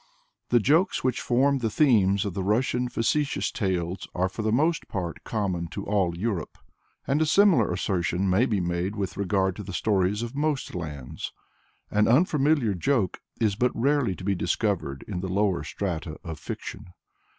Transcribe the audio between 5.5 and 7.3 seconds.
to all Europe. And a